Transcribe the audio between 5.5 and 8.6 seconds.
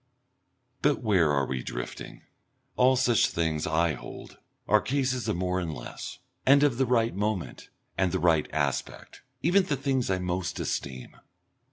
and less, and of the right moment and the right